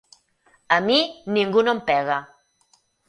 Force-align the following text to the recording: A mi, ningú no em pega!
A 0.77 0.79
mi, 0.87 0.97
ningú 1.37 1.65
no 1.67 1.77
em 1.77 1.83
pega! 1.91 2.17